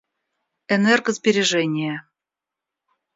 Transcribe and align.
Энергосбережение 0.75 1.95